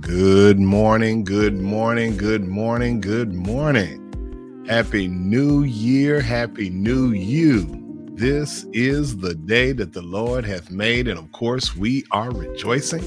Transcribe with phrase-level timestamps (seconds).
[0.00, 4.64] Good morning, good morning, good morning, good morning.
[4.68, 7.66] Happy New Year, Happy New You.
[8.12, 13.02] This is the day that the Lord hath made, and of course, we are rejoicing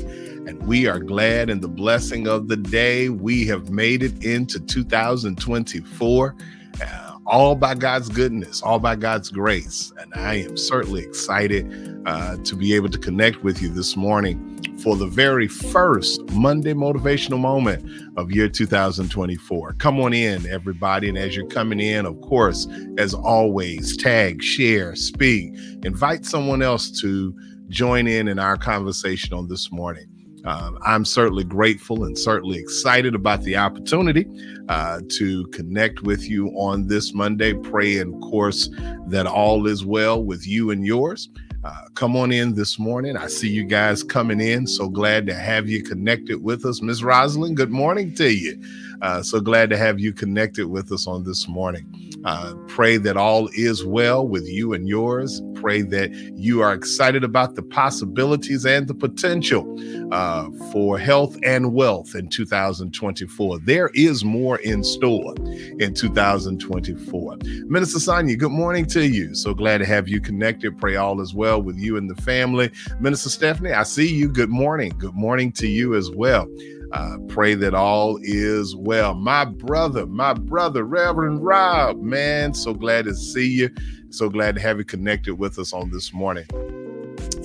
[0.47, 3.09] and we are glad in the blessing of the day.
[3.09, 6.35] We have made it into 2024.
[6.81, 9.93] Uh, all by God's goodness, all by God's grace.
[9.99, 14.50] And I am certainly excited uh, to be able to connect with you this morning
[14.81, 17.85] for the very first Monday motivational moment
[18.17, 19.73] of year 2024.
[19.73, 21.07] Come on in, everybody.
[21.09, 25.53] And as you're coming in, of course, as always, tag, share, speak,
[25.83, 27.35] invite someone else to
[27.69, 30.07] join in in our conversation on this morning.
[30.43, 34.25] Uh, I'm certainly grateful and certainly excited about the opportunity
[34.69, 37.53] uh, to connect with you on this Monday.
[37.53, 38.69] Pray, of course,
[39.07, 41.29] that all is well with you and yours.
[41.63, 43.15] Uh, come on in this morning.
[43.15, 44.65] I see you guys coming in.
[44.65, 46.81] So glad to have you connected with us.
[46.81, 48.59] Miss Rosalind, good morning to you.
[49.01, 51.85] Uh, so glad to have you connected with us on this morning.
[52.23, 55.41] Uh, pray that all is well with you and yours.
[55.55, 59.65] Pray that you are excited about the possibilities and the potential
[60.13, 63.59] uh, for health and wealth in 2024.
[63.59, 65.33] There is more in store
[65.79, 67.37] in 2024.
[67.65, 69.33] Minister Sonia, good morning to you.
[69.33, 70.77] So glad to have you connected.
[70.77, 72.71] Pray all is well with you and the family.
[72.99, 74.29] Minister Stephanie, I see you.
[74.29, 74.93] Good morning.
[74.97, 76.47] Good morning to you as well.
[76.93, 79.13] Uh, pray that all is well.
[79.13, 83.69] My brother, my brother, Reverend Rob, man, so glad to see you.
[84.09, 86.45] So glad to have you connected with us on this morning.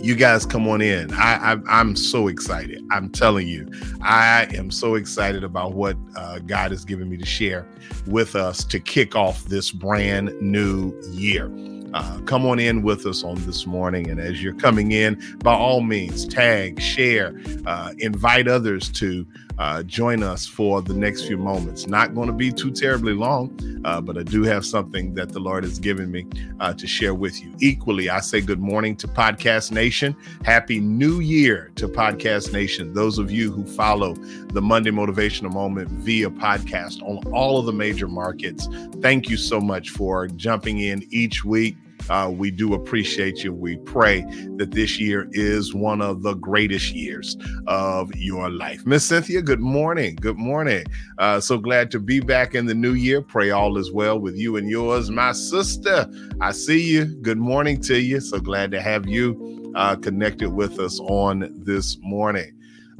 [0.02, 1.12] You guys come on in.
[1.14, 2.84] I, I am so excited.
[2.90, 3.68] I'm telling you,
[4.02, 7.66] I am so excited about what uh, God has given me to share
[8.06, 11.48] with us to kick off this brand new year.
[11.96, 14.10] Uh, come on in with us on this morning.
[14.10, 19.26] And as you're coming in, by all means, tag, share, uh, invite others to
[19.56, 21.86] uh, join us for the next few moments.
[21.86, 25.38] Not going to be too terribly long, uh, but I do have something that the
[25.40, 26.26] Lord has given me
[26.60, 27.54] uh, to share with you.
[27.60, 30.14] Equally, I say good morning to Podcast Nation.
[30.44, 32.92] Happy New Year to Podcast Nation.
[32.92, 34.12] Those of you who follow
[34.52, 38.68] the Monday Motivational Moment via podcast on all of the major markets,
[39.00, 41.78] thank you so much for jumping in each week
[42.10, 43.52] uh, we do appreciate you.
[43.52, 44.22] We pray
[44.56, 47.36] that this year is one of the greatest years
[47.66, 48.84] of your life.
[48.86, 50.16] Miss Cynthia, good morning.
[50.16, 50.84] Good morning.
[51.18, 53.22] Uh, so glad to be back in the new year.
[53.22, 55.10] Pray all is well with you and yours.
[55.10, 56.10] My sister,
[56.40, 57.04] I see you.
[57.04, 58.20] Good morning to you.
[58.20, 62.52] So glad to have you uh, connected with us on this morning.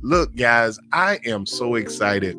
[0.02, 2.36] Look, guys, I am so excited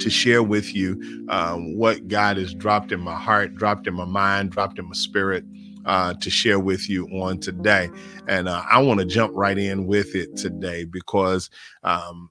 [0.00, 4.04] to share with you um, what God has dropped in my heart, dropped in my
[4.04, 5.44] mind, dropped in my spirit
[5.86, 7.88] uh, to share with you on today.
[8.28, 11.50] And uh, I want to jump right in with it today because
[11.82, 12.30] um,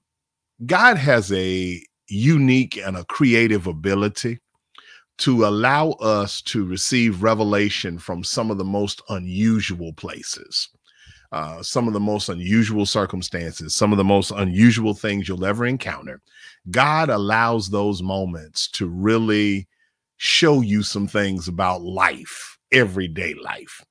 [0.66, 4.40] God has a unique and a creative ability
[5.18, 10.70] to allow us to receive revelation from some of the most unusual places.
[11.32, 15.64] Uh, some of the most unusual circumstances, some of the most unusual things you'll ever
[15.64, 16.20] encounter.
[16.70, 19.68] God allows those moments to really
[20.16, 23.84] show you some things about life, everyday life.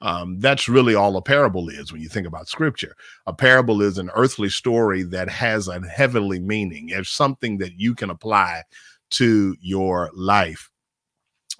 [0.00, 2.94] Um, that's really all a parable is when you think about scripture.
[3.26, 6.88] A parable is an earthly story that has a heavenly meaning.
[6.90, 8.62] It's something that you can apply
[9.10, 10.70] to your life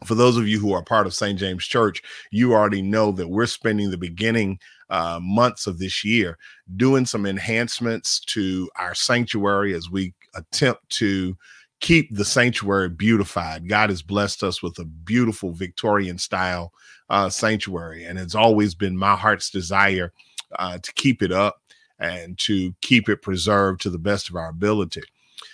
[0.04, 1.38] for those of you who are part of St.
[1.38, 4.58] James Church, you already know that we're spending the beginning
[4.90, 6.38] uh, months of this year
[6.76, 11.36] doing some enhancements to our sanctuary as we attempt to
[11.80, 13.68] keep the sanctuary beautified.
[13.68, 16.72] God has blessed us with a beautiful Victorian style
[17.10, 20.12] uh, sanctuary, and it's always been my heart's desire
[20.58, 21.60] uh, to keep it up
[21.98, 25.02] and to keep it preserved to the best of our ability.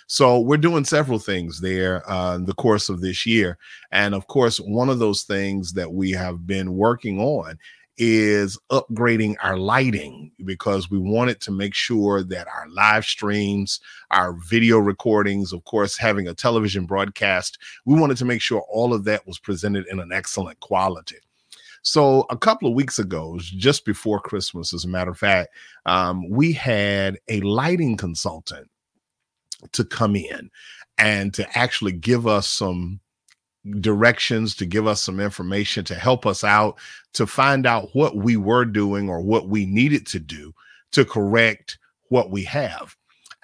[0.07, 3.57] So we're doing several things there uh, in the course of this year.
[3.91, 7.57] And of course, one of those things that we have been working on
[7.97, 13.79] is upgrading our lighting because we wanted to make sure that our live streams,
[14.11, 18.93] our video recordings, of course, having a television broadcast, we wanted to make sure all
[18.93, 21.17] of that was presented in an excellent quality.
[21.83, 25.49] So a couple of weeks ago, just before Christmas, as a matter of fact,
[25.85, 28.69] um, we had a lighting consultant
[29.73, 30.49] to come in
[30.97, 33.01] and to actually give us some
[33.79, 36.77] directions to give us some information to help us out
[37.13, 40.53] to find out what we were doing or what we needed to do
[40.91, 41.77] to correct
[42.09, 42.95] what we have.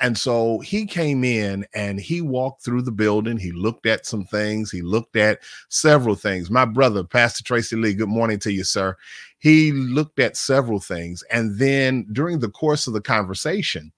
[0.01, 3.37] And so he came in and he walked through the building.
[3.37, 4.71] He looked at some things.
[4.71, 6.49] He looked at several things.
[6.49, 8.95] My brother, Pastor Tracy Lee, good morning to you, sir.
[9.39, 11.21] He looked at several things.
[11.31, 13.91] And then during the course of the conversation,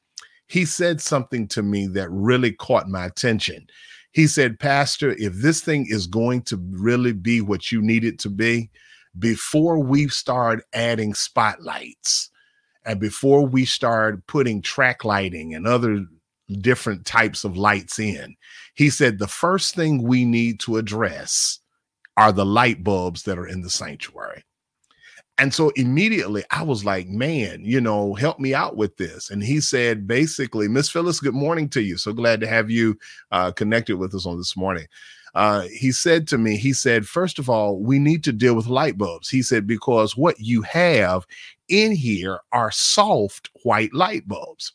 [0.47, 3.67] he said something to me that really caught my attention.
[4.11, 8.19] He said, Pastor, if this thing is going to really be what you need it
[8.19, 8.69] to be,
[9.17, 12.29] before we start adding spotlights
[12.85, 16.05] and before we start putting track lighting and other
[16.59, 18.35] different types of lights in,
[18.75, 21.59] he said, the first thing we need to address
[22.17, 24.43] are the light bulbs that are in the sanctuary.
[25.41, 29.31] And so immediately I was like, man, you know, help me out with this.
[29.31, 31.97] And he said, basically, Miss Phyllis, good morning to you.
[31.97, 32.95] So glad to have you
[33.31, 34.85] uh, connected with us on this morning.
[35.33, 38.67] Uh, he said to me, he said, first of all, we need to deal with
[38.67, 39.29] light bulbs.
[39.29, 41.25] He said, because what you have
[41.69, 44.73] in here are soft white light bulbs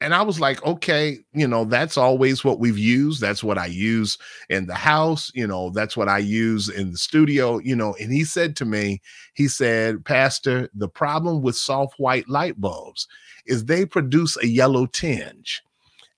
[0.00, 3.20] and I was like, okay, you know, that's always what we've used.
[3.20, 4.16] That's what I use
[4.48, 5.32] in the house.
[5.34, 7.94] You know, that's what I use in the studio, you know.
[8.00, 9.00] And he said to me,
[9.34, 13.08] he said, Pastor, the problem with soft white light bulbs
[13.46, 15.62] is they produce a yellow tinge.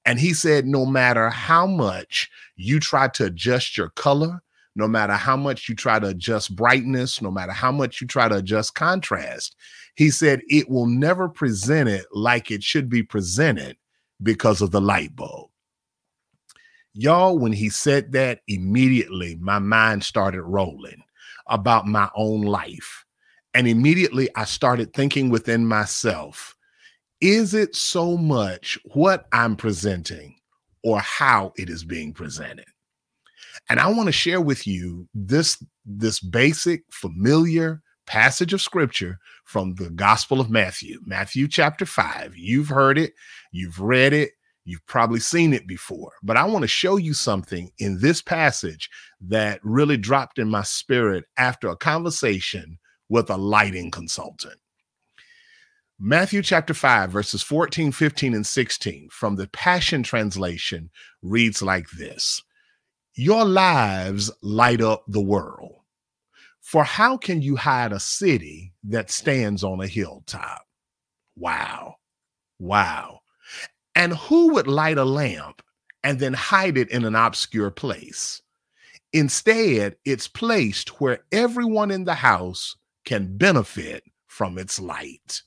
[0.05, 4.43] And he said, no matter how much you try to adjust your color,
[4.77, 8.29] no matter how much you try to adjust brightness, no matter how much you try
[8.29, 9.57] to adjust contrast,
[10.01, 13.77] he said it will never present it like it should be presented
[14.23, 15.51] because of the light bulb.
[16.95, 21.03] Y'all, when he said that, immediately my mind started rolling
[21.49, 23.05] about my own life.
[23.53, 26.57] And immediately I started thinking within myself,
[27.21, 30.35] is it so much what I'm presenting
[30.83, 32.65] or how it is being presented?
[33.69, 39.73] And I want to share with you this, this basic, familiar passage of scripture from
[39.77, 42.37] the Gospel of Matthew, Matthew chapter 5.
[42.37, 43.13] You've heard it,
[43.53, 44.33] you've read it,
[44.65, 48.91] you've probably seen it before, but I want to show you something in this passage
[49.21, 54.59] that really dropped in my spirit after a conversation with a lighting consultant.
[56.01, 60.91] Matthew chapter 5, verses 14, 15, and 16 from the Passion Translation
[61.23, 62.43] reads like this
[63.15, 65.80] Your lives light up the world.
[66.71, 70.65] For how can you hide a city that stands on a hilltop?
[71.35, 71.97] Wow.
[72.61, 73.23] Wow.
[73.97, 75.63] And who would light a lamp
[76.05, 78.41] and then hide it in an obscure place?
[79.13, 85.43] Instead, it's placed where everyone in the house can benefit from its light.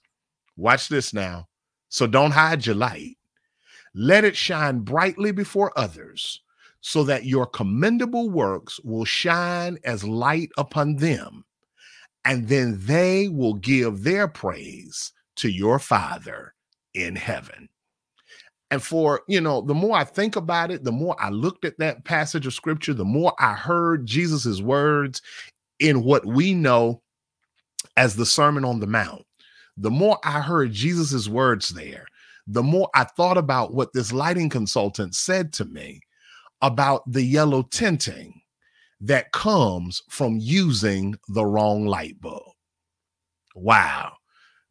[0.58, 1.48] Watch this now.
[1.88, 3.16] So don't hide your light.
[3.96, 6.42] Let it shine brightly before others
[6.86, 11.46] so that your commendable works will shine as light upon them,
[12.26, 16.54] and then they will give their praise to your Father
[16.94, 17.70] in heaven.
[18.70, 21.78] And for, you know, the more I think about it, the more I looked at
[21.80, 25.22] that passage of scripture, the more I heard Jesus's words
[25.80, 27.02] in what we know
[27.96, 29.26] as the Sermon on the Mount.
[29.78, 32.06] The more I heard Jesus's words there,
[32.46, 36.02] the more I thought about what this lighting consultant said to me
[36.64, 38.42] about the yellow tinting
[39.02, 42.54] that comes from using the wrong light bulb.
[43.54, 44.14] Wow.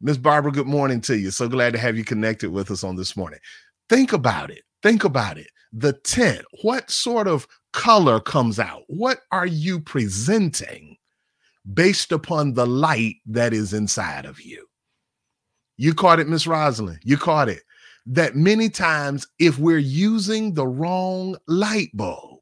[0.01, 1.29] Miss Barbara, good morning to you.
[1.29, 3.39] So glad to have you connected with us on this morning.
[3.89, 4.63] Think about it.
[4.81, 5.47] Think about it.
[5.71, 8.81] The tint, what sort of color comes out?
[8.87, 10.97] What are you presenting
[11.71, 14.65] based upon the light that is inside of you?
[15.77, 16.99] You caught it, Miss Rosalind.
[17.03, 17.61] You caught it
[18.05, 22.39] that many times, if we're using the wrong light bulb,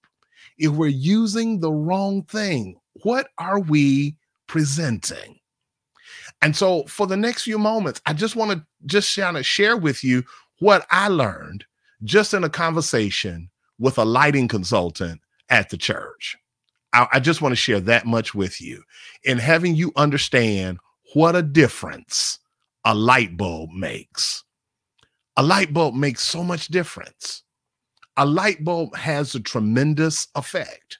[0.57, 4.15] if we're using the wrong thing, what are we
[4.47, 5.39] presenting?
[6.41, 9.77] And so, for the next few moments, I just want to just kind of share
[9.77, 10.23] with you
[10.59, 11.65] what I learned
[12.03, 13.49] just in a conversation
[13.79, 16.37] with a lighting consultant at the church.
[16.93, 18.83] I, I just want to share that much with you
[19.23, 20.79] in having you understand
[21.13, 22.39] what a difference
[22.85, 24.43] a light bulb makes.
[25.37, 27.43] A light bulb makes so much difference.
[28.17, 30.99] A light bulb has a tremendous effect.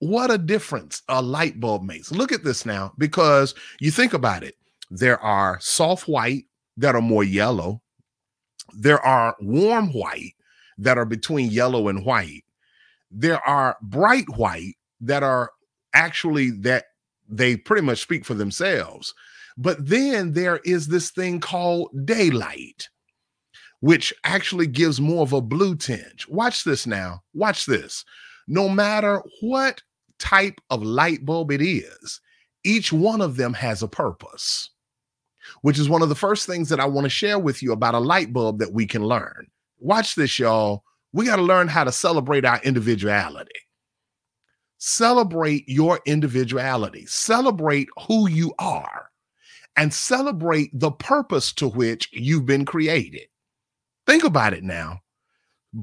[0.00, 2.10] What a difference a light bulb makes.
[2.10, 4.56] Look at this now, because you think about it.
[4.90, 6.44] There are soft white
[6.76, 7.80] that are more yellow.
[8.74, 10.34] There are warm white
[10.78, 12.44] that are between yellow and white.
[13.10, 15.52] There are bright white that are
[15.94, 16.86] actually that
[17.28, 19.14] they pretty much speak for themselves.
[19.56, 22.88] But then there is this thing called daylight,
[23.80, 26.26] which actually gives more of a blue tinge.
[26.28, 27.22] Watch this now.
[27.34, 28.04] Watch this.
[28.48, 29.82] No matter what
[30.18, 32.20] type of light bulb it is,
[32.64, 34.70] each one of them has a purpose,
[35.62, 37.94] which is one of the first things that I want to share with you about
[37.94, 39.48] a light bulb that we can learn.
[39.78, 40.84] Watch this, y'all.
[41.12, 43.50] We got to learn how to celebrate our individuality.
[44.78, 49.11] Celebrate your individuality, celebrate who you are
[49.76, 53.26] and celebrate the purpose to which you've been created.
[54.06, 55.00] Think about it now.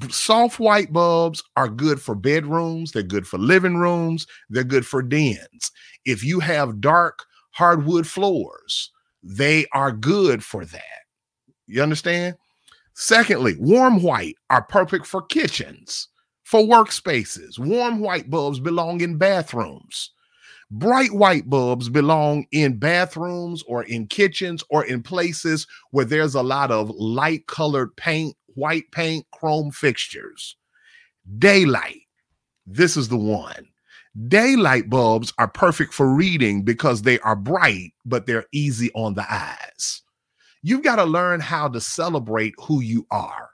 [0.10, 5.02] Soft white bulbs are good for bedrooms, they're good for living rooms, they're good for
[5.02, 5.72] dens.
[6.06, 8.92] If you have dark hardwood floors,
[9.24, 10.84] they are good for that.
[11.66, 12.36] You understand?
[12.94, 16.10] Secondly, warm white are perfect for kitchens,
[16.44, 17.58] for workspaces.
[17.58, 20.12] Warm white bulbs belong in bathrooms.
[20.72, 26.44] Bright white bulbs belong in bathrooms or in kitchens or in places where there's a
[26.44, 30.56] lot of light colored paint, white paint, chrome fixtures.
[31.40, 32.02] Daylight.
[32.68, 33.68] This is the one.
[34.28, 39.26] Daylight bulbs are perfect for reading because they are bright, but they're easy on the
[39.32, 40.04] eyes.
[40.62, 43.50] You've got to learn how to celebrate who you are.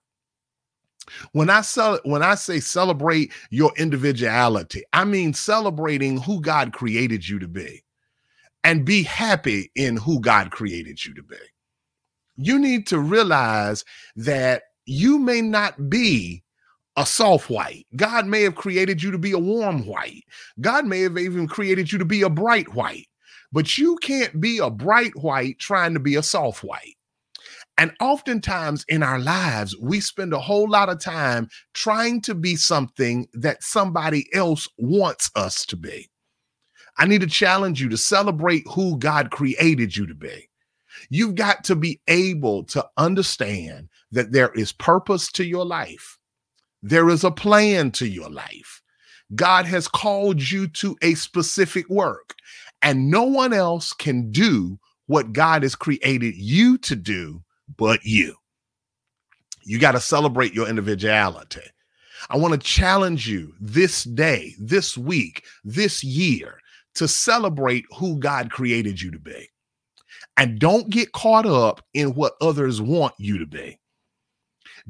[1.31, 7.27] When I sell when I say celebrate your individuality, I mean celebrating who God created
[7.27, 7.83] you to be
[8.63, 11.37] and be happy in who God created you to be.
[12.37, 13.85] You need to realize
[14.15, 16.43] that you may not be
[16.97, 17.85] a soft white.
[17.95, 20.23] God may have created you to be a warm white.
[20.61, 23.07] God may have even created you to be a bright white.
[23.51, 26.95] But you can't be a bright white trying to be a soft white.
[27.77, 32.55] And oftentimes in our lives, we spend a whole lot of time trying to be
[32.55, 36.09] something that somebody else wants us to be.
[36.97, 40.49] I need to challenge you to celebrate who God created you to be.
[41.09, 46.17] You've got to be able to understand that there is purpose to your life,
[46.81, 48.81] there is a plan to your life.
[49.33, 52.35] God has called you to a specific work,
[52.81, 57.43] and no one else can do what God has created you to do
[57.77, 58.35] but you.
[59.63, 61.61] You got to celebrate your individuality.
[62.29, 66.59] I want to challenge you this day, this week, this year
[66.95, 69.49] to celebrate who God created you to be.
[70.37, 73.79] And don't get caught up in what others want you to be.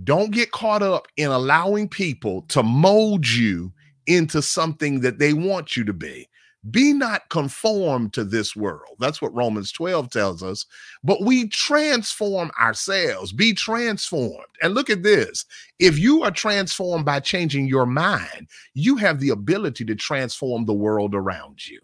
[0.04, 3.72] Don't get caught up in allowing people to mold you
[4.08, 6.27] into something that they want you to be.
[6.72, 8.95] Be not conformed to this world.
[9.00, 10.65] That's what Romans 12 tells us.
[11.03, 14.48] But we transform ourselves, be transformed.
[14.62, 15.45] And look at this
[15.79, 20.74] if you are transformed by changing your mind, you have the ability to transform the
[20.74, 21.79] world around you.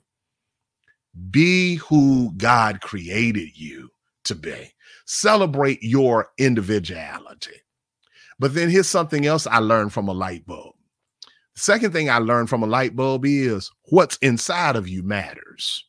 [1.29, 3.89] Be who God created you
[4.23, 4.73] to be.
[5.05, 7.61] Celebrate your individuality.
[8.39, 10.70] But then here's something else I learned from a light bulb
[11.55, 15.85] Second thing I learned from a light bulb is what's inside of you matters.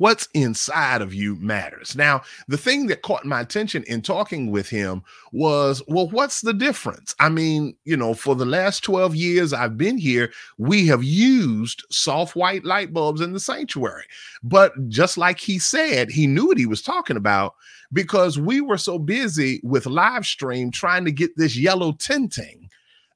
[0.00, 1.94] What's inside of you matters.
[1.94, 6.54] Now, the thing that caught my attention in talking with him was, well, what's the
[6.54, 7.14] difference?
[7.20, 11.84] I mean, you know, for the last 12 years I've been here, we have used
[11.90, 14.04] soft white light bulbs in the sanctuary.
[14.42, 17.54] But just like he said, he knew what he was talking about
[17.92, 22.59] because we were so busy with live stream trying to get this yellow tinting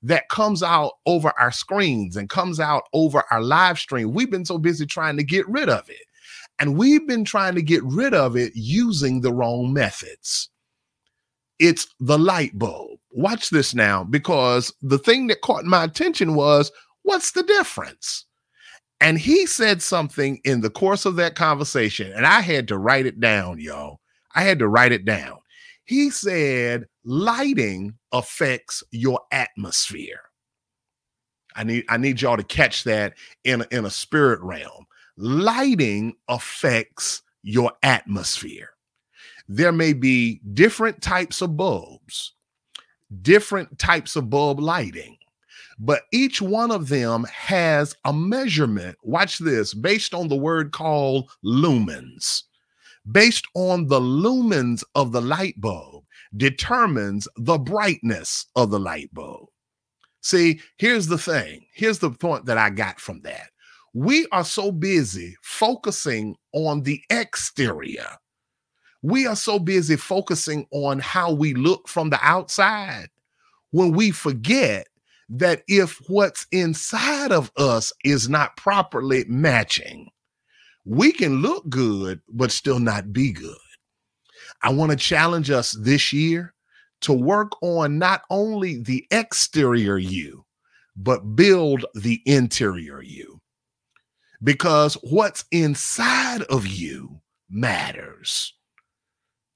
[0.04, 4.12] that comes out over our screens and comes out over our live stream.
[4.12, 6.06] We've been so busy trying to get rid of it.
[6.58, 10.50] And we've been trying to get rid of it using the wrong methods.
[11.58, 12.98] It's the light bulb.
[13.10, 16.70] Watch this now, because the thing that caught my attention was
[17.02, 18.26] what's the difference?
[19.00, 23.06] And he said something in the course of that conversation, and I had to write
[23.06, 24.00] it down, y'all.
[24.34, 25.38] I had to write it down.
[25.84, 30.20] He said lighting affects your atmosphere.
[31.56, 34.86] I need I need y'all to catch that in a, in a spirit realm.
[35.16, 38.70] Lighting affects your atmosphere.
[39.46, 42.32] There may be different types of bulbs,
[43.22, 45.16] different types of bulb lighting,
[45.78, 48.96] but each one of them has a measurement.
[49.02, 52.44] Watch this, based on the word called lumens
[53.10, 56.03] based on the lumens of the light bulb
[56.36, 59.48] determines the brightness of the light bulb.
[60.20, 61.66] See, here's the thing.
[61.74, 63.50] Here's the point that I got from that.
[63.92, 68.08] We are so busy focusing on the exterior.
[69.02, 73.08] We are so busy focusing on how we look from the outside
[73.70, 74.86] when we forget
[75.28, 80.08] that if what's inside of us is not properly matching,
[80.84, 83.56] we can look good, but still not be good.
[84.64, 86.54] I want to challenge us this year
[87.02, 90.44] to work on not only the exterior you,
[90.96, 93.40] but build the interior you.
[94.42, 98.54] Because what's inside of you matters.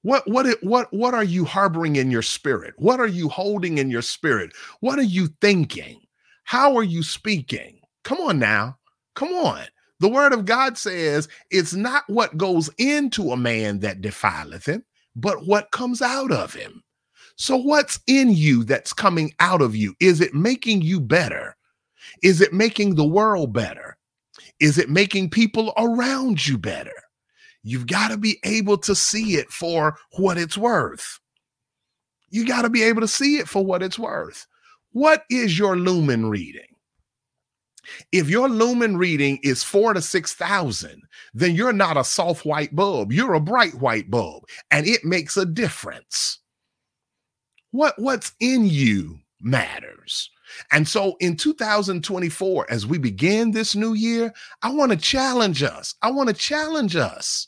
[0.03, 2.73] What what what what are you harboring in your spirit?
[2.77, 4.53] What are you holding in your spirit?
[4.79, 6.01] What are you thinking?
[6.43, 7.79] How are you speaking?
[8.03, 8.77] Come on now.
[9.15, 9.63] Come on.
[9.99, 14.85] The word of God says it's not what goes into a man that defileth him,
[15.15, 16.83] but what comes out of him.
[17.35, 19.95] So, what's in you that's coming out of you?
[19.99, 21.55] Is it making you better?
[22.21, 23.97] Is it making the world better?
[24.59, 26.91] Is it making people around you better?
[27.63, 31.19] You've got to be able to see it for what it's worth.
[32.29, 34.45] You got to be able to see it for what it's worth.
[34.91, 36.68] What is your lumen reading?
[38.11, 41.01] If your lumen reading is four to 6,000,
[41.33, 43.11] then you're not a soft white bulb.
[43.11, 46.39] You're a bright white bulb, and it makes a difference.
[47.71, 50.29] What, what's in you matters.
[50.71, 55.95] And so in 2024, as we begin this new year, I want to challenge us.
[56.01, 57.47] I want to challenge us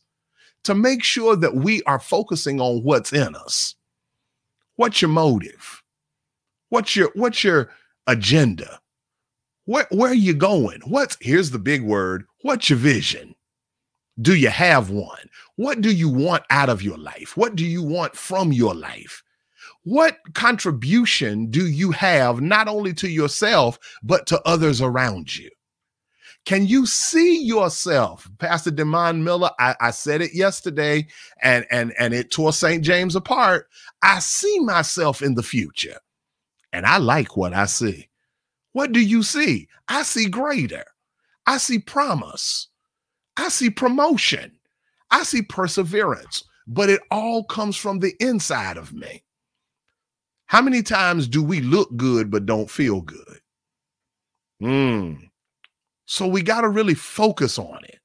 [0.63, 3.75] to make sure that we are focusing on what's in us.
[4.75, 5.82] What's your motive?
[6.69, 7.71] What's your what's your
[8.08, 8.81] agenda?
[9.65, 10.82] Where, where are you going?
[10.86, 12.26] What's here's the big word.
[12.41, 13.36] What's your vision?
[14.21, 15.30] Do you have one?
[15.56, 17.38] What do you want out of your life?
[17.38, 19.24] What do you want from your life?
[19.84, 25.50] What contribution do you have not only to yourself, but to others around you?
[26.45, 29.52] Can you see yourself, Pastor Demond Miller?
[29.60, 31.08] I, I said it yesterday,
[31.41, 32.84] and and and it tore St.
[32.84, 33.67] James apart.
[34.02, 35.97] I see myself in the future,
[36.74, 38.10] and I like what I see.
[38.73, 39.67] What do you see?
[39.88, 40.86] I see greater.
[41.45, 42.67] I see promise.
[43.38, 44.51] I see promotion.
[45.10, 49.23] I see perseverance, but it all comes from the inside of me.
[50.45, 53.39] How many times do we look good but don't feel good?
[54.60, 55.13] Hmm.
[56.05, 57.99] So we got to really focus on it.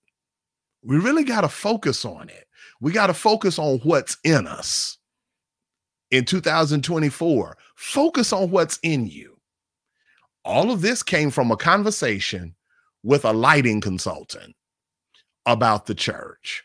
[0.83, 2.47] We really got to focus on it.
[2.81, 4.99] We got to focus on what's in us
[6.11, 7.57] in 2024.
[7.75, 9.36] Focus on what's in you
[10.47, 12.55] all of this came from a conversation
[13.03, 14.55] with a lighting consultant
[15.45, 16.65] about the church.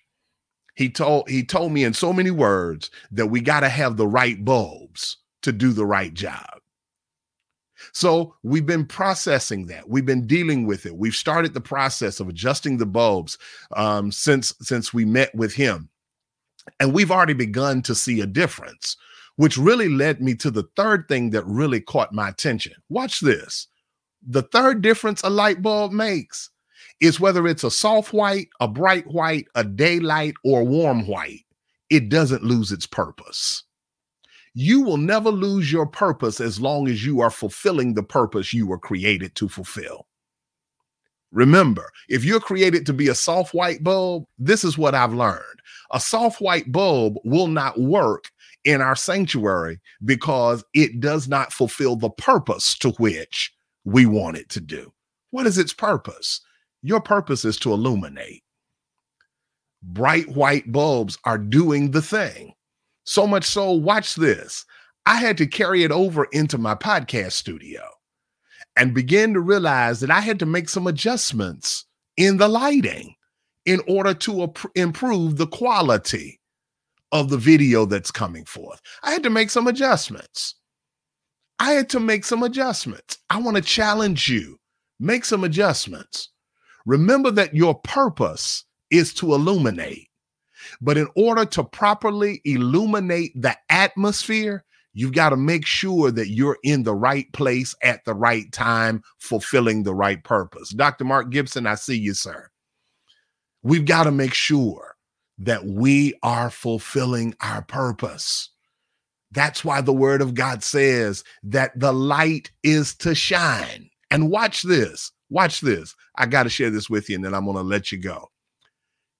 [0.75, 4.07] He told he told me in so many words that we got to have the
[4.07, 6.59] right bulbs to do the right job.
[7.93, 9.89] So we've been processing that.
[9.89, 10.95] We've been dealing with it.
[10.95, 13.37] We've started the process of adjusting the bulbs
[13.75, 15.89] um, since since we met with him,
[16.79, 18.95] and we've already begun to see a difference,
[19.35, 22.73] which really led me to the third thing that really caught my attention.
[22.89, 23.67] Watch this.
[24.27, 26.49] The third difference a light bulb makes
[26.99, 31.45] is whether it's a soft white, a bright white, a daylight, or warm white,
[31.89, 33.63] it doesn't lose its purpose.
[34.53, 38.67] You will never lose your purpose as long as you are fulfilling the purpose you
[38.67, 40.07] were created to fulfill.
[41.31, 45.41] Remember, if you're created to be a soft white bulb, this is what I've learned.
[45.91, 48.25] A soft white bulb will not work
[48.65, 53.53] in our sanctuary because it does not fulfill the purpose to which
[53.85, 54.93] we want it to do.
[55.31, 56.41] What is its purpose?
[56.81, 58.43] Your purpose is to illuminate.
[59.83, 62.53] Bright white bulbs are doing the thing.
[63.03, 64.65] So much so, watch this.
[65.05, 67.81] I had to carry it over into my podcast studio
[68.75, 71.85] and begin to realize that I had to make some adjustments
[72.17, 73.15] in the lighting
[73.65, 76.39] in order to improve the quality
[77.11, 78.81] of the video that's coming forth.
[79.03, 80.55] I had to make some adjustments.
[81.61, 83.19] I had to make some adjustments.
[83.29, 84.59] I want to challenge you.
[84.99, 86.29] Make some adjustments.
[86.87, 90.07] Remember that your purpose is to illuminate.
[90.81, 96.57] But in order to properly illuminate the atmosphere, you've got to make sure that you're
[96.63, 100.71] in the right place at the right time, fulfilling the right purpose.
[100.71, 101.03] Dr.
[101.03, 102.49] Mark Gibson, I see you, sir.
[103.61, 104.95] We've got to make sure
[105.37, 108.50] that we are fulfilling our purpose.
[109.31, 113.89] That's why the word of God says that the light is to shine.
[114.09, 115.11] And watch this.
[115.29, 115.95] Watch this.
[116.17, 118.29] I got to share this with you and then I'm going to let you go.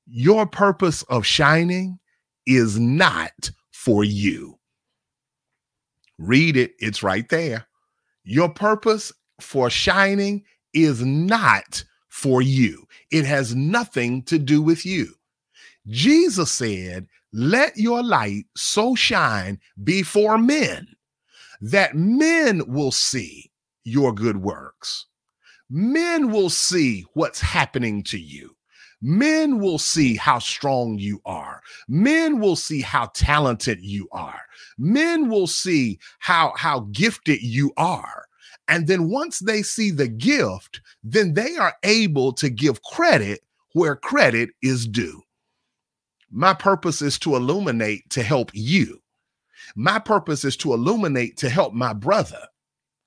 [0.08, 1.98] Your purpose of shining
[2.46, 4.60] is not for you.
[6.18, 7.66] Read it, it's right there.
[8.24, 10.44] Your purpose for shining
[10.74, 15.14] is not for you, it has nothing to do with you.
[15.88, 20.88] Jesus said let your light so shine before men
[21.62, 23.52] that men will see
[23.84, 25.06] your good works.
[25.70, 28.56] Men will see what's happening to you.
[29.02, 31.62] Men will see how strong you are.
[31.88, 34.42] Men will see how talented you are.
[34.78, 38.26] Men will see how, how gifted you are.
[38.68, 43.42] And then once they see the gift, then they are able to give credit
[43.74, 45.24] where credit is due.
[46.32, 49.02] My purpose is to illuminate to help you.
[49.76, 52.48] My purpose is to illuminate to help my brother.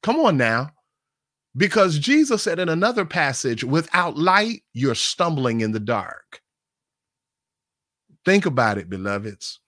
[0.03, 0.71] Come on now.
[1.57, 6.43] Because Jesus said in another passage, without light, you're stumbling in the dark.
[8.25, 9.61] Think about it, beloveds.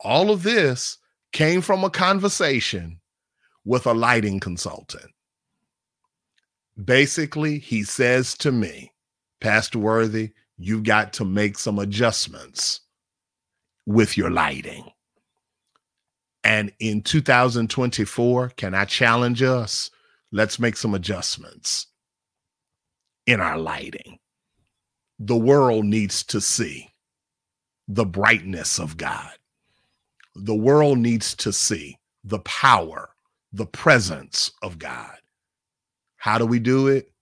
[0.00, 0.98] All of this
[1.32, 3.00] came from a conversation
[3.64, 5.10] with a lighting consultant.
[6.82, 8.92] Basically, he says to me,
[9.40, 12.80] Pastor Worthy, you've got to make some adjustments
[13.86, 14.90] with your lighting.
[16.42, 19.90] And in 2024, can I challenge us?
[20.30, 21.86] Let's make some adjustments
[23.26, 24.18] in our lighting.
[25.18, 26.90] The world needs to see
[27.88, 29.30] the brightness of God.
[30.34, 33.10] The world needs to see the power,
[33.52, 35.16] the presence of God.
[36.16, 37.12] How do we do it?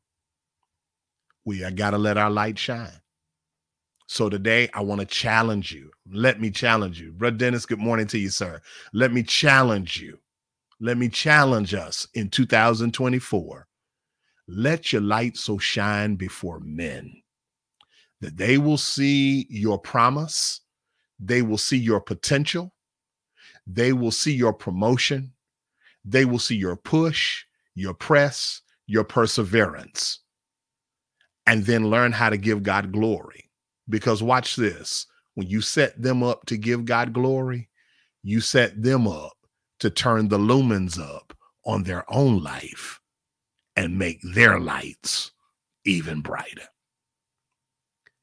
[1.44, 3.01] We got to let our light shine.
[4.12, 5.90] So today, I want to challenge you.
[6.12, 7.12] Let me challenge you.
[7.12, 8.60] Brother Dennis, good morning to you, sir.
[8.92, 10.18] Let me challenge you.
[10.80, 13.66] Let me challenge us in 2024.
[14.48, 17.22] Let your light so shine before men
[18.20, 20.60] that they will see your promise,
[21.18, 22.74] they will see your potential,
[23.66, 25.32] they will see your promotion,
[26.04, 30.18] they will see your push, your press, your perseverance,
[31.46, 33.48] and then learn how to give God glory.
[33.88, 37.68] Because watch this when you set them up to give God glory,
[38.22, 39.32] you set them up
[39.80, 43.00] to turn the lumens up on their own life
[43.76, 45.32] and make their lights
[45.84, 46.68] even brighter.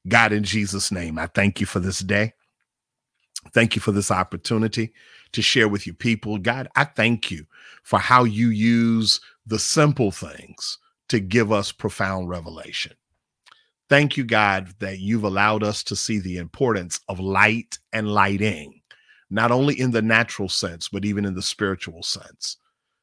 [0.08, 2.34] God, in Jesus' name, I thank you for this day.
[3.54, 4.93] Thank you for this opportunity
[5.34, 6.38] to share with you people.
[6.38, 7.45] God, I thank you
[7.84, 10.78] for how you use the simple things
[11.10, 12.93] to give us profound revelation.
[13.89, 18.82] Thank you, God, that you've allowed us to see the importance of light and lighting,
[19.30, 22.58] not only in the natural sense, but even in the spiritual sense.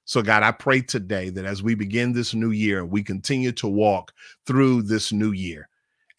[0.05, 3.66] So, God, I pray today that as we begin this new year, we continue to
[3.66, 4.12] walk
[4.46, 5.68] through this new year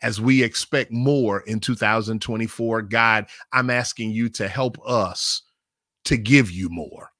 [0.01, 5.43] as we expect more in 2024, God, I'm asking you to help us
[6.05, 7.11] to give you more.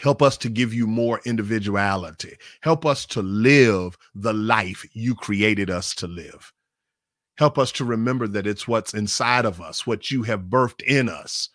[0.00, 2.36] Help us to give you more individuality.
[2.62, 6.52] Help us to live the life you created us to live.
[7.36, 11.08] Help us to remember that it's what's inside of us, what you have birthed in
[11.08, 11.48] us.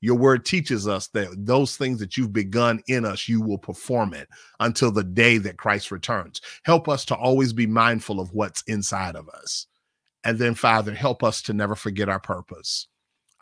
[0.00, 4.14] Your word teaches us that those things that you've begun in us, you will perform
[4.14, 4.28] it
[4.60, 6.40] until the day that Christ returns.
[6.64, 9.66] Help us to always be mindful of what's inside of us.
[10.24, 12.88] And then, Father, help us to never forget our purpose.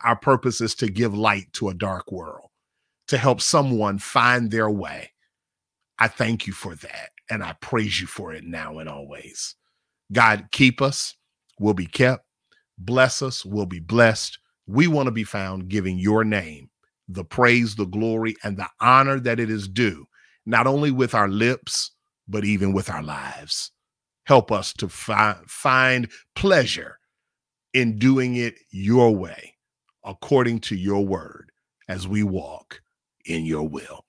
[0.03, 2.49] Our purpose is to give light to a dark world,
[3.07, 5.11] to help someone find their way.
[5.99, 7.09] I thank you for that.
[7.29, 9.55] And I praise you for it now and always.
[10.11, 11.15] God, keep us,
[11.59, 12.25] we'll be kept.
[12.77, 14.37] Bless us, we'll be blessed.
[14.67, 16.69] We want to be found giving your name
[17.07, 20.07] the praise, the glory, and the honor that it is due,
[20.45, 21.91] not only with our lips,
[22.27, 23.71] but even with our lives.
[24.25, 26.97] Help us to fi- find pleasure
[27.73, 29.55] in doing it your way,
[30.03, 31.51] according to your word,
[31.87, 32.81] as we walk
[33.25, 34.05] in your will.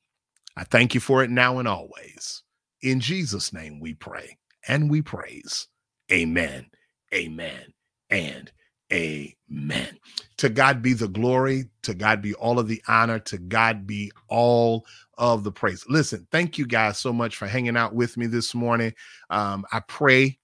[0.57, 2.43] I thank you for it now and always.
[2.83, 5.69] In Jesus' name we pray and we praise.
[6.13, 6.67] Amen,
[7.15, 7.65] amen,
[8.11, 8.51] and
[8.93, 9.99] amen.
[10.39, 11.65] To God be the glory.
[11.83, 13.19] To God be all of the honor.
[13.21, 14.87] To God be all
[15.19, 15.85] of the praise.
[15.89, 18.93] Listen, thank you guys so much for hanging out with me this morning.
[19.31, 20.39] Um, I pray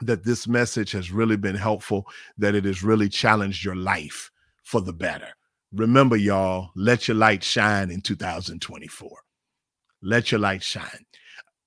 [0.00, 2.06] that this message has really been helpful,
[2.38, 4.30] that it has really challenged your life
[4.62, 5.28] for the better.
[5.72, 9.10] Remember, y'all, let your light shine in 2024.
[10.02, 11.04] Let your light shine.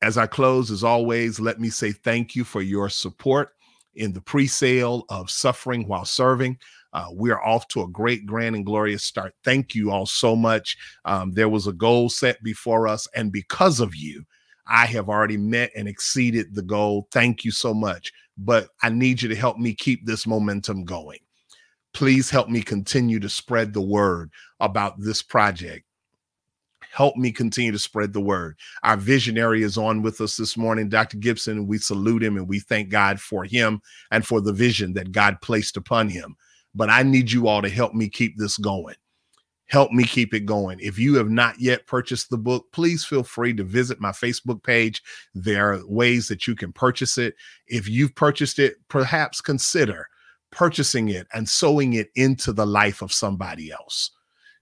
[0.02, 3.50] As I close, as always, let me say thank you for your support
[3.96, 6.58] in the pre sale of Suffering While Serving.
[6.94, 9.34] Uh, we are off to a great, grand, and glorious start.
[9.44, 10.78] Thank you all so much.
[11.06, 14.26] Um, there was a goal set before us, and because of you,
[14.66, 17.08] I have already met and exceeded the goal.
[17.12, 18.12] Thank you so much.
[18.38, 21.20] But I need you to help me keep this momentum going.
[21.94, 25.86] Please help me continue to spread the word about this project.
[26.92, 28.58] Help me continue to spread the word.
[28.84, 31.18] Our visionary is on with us this morning, Dr.
[31.18, 31.68] Gibson.
[31.68, 35.38] We salute him and we thank God for him and for the vision that God
[35.42, 36.36] placed upon him
[36.74, 38.96] but I need you all to help me keep this going.
[39.68, 40.80] Help me keep it going.
[40.82, 44.62] If you have not yet purchased the book, please feel free to visit my Facebook
[44.64, 45.02] page.
[45.34, 47.36] There are ways that you can purchase it.
[47.68, 50.08] If you've purchased it, perhaps consider
[50.52, 54.12] purchasing it and sowing it into the life of somebody else.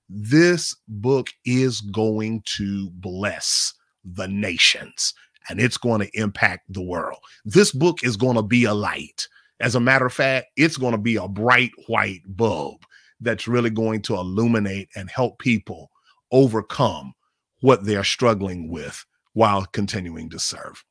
[0.08, 3.74] This book is going to bless
[4.04, 5.14] the nations
[5.50, 7.20] and it's going to impact the world.
[7.46, 9.28] This book is going to be a light.
[9.60, 12.82] As a matter of fact, it's going to be a bright white bulb
[13.20, 15.92] that's really going to illuminate and help people
[16.32, 17.14] overcome
[17.62, 20.84] what they're struggling with while continuing to serve.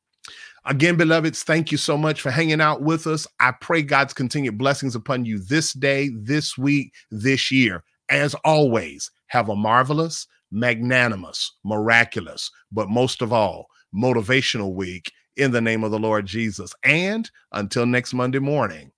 [0.65, 3.25] Again, beloveds, thank you so much for hanging out with us.
[3.39, 7.83] I pray God's continued blessings upon you this day, this week, this year.
[8.09, 15.61] As always, have a marvelous, magnanimous, miraculous, but most of all, motivational week in the
[15.61, 16.73] name of the Lord Jesus.
[16.83, 18.91] And until next Monday morning,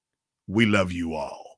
[0.47, 1.51] we love you all.